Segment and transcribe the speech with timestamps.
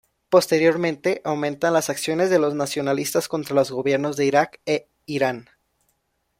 [0.29, 5.45] Posteriormente aumentan las acciones de los nacionalistas contra los gobiernos de Irak e Irán.